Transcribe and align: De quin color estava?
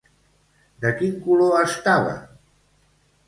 De 0.85 0.93
quin 1.01 1.19
color 1.27 1.53
estava? 1.59 2.15